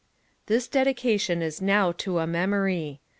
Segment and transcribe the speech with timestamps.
[0.47, 3.01] ''This dedication is now to a memory.